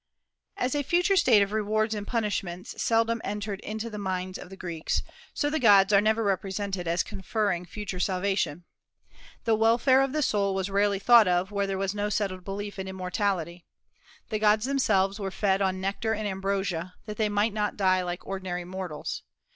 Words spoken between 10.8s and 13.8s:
thought of where there was no settled belief in immortality.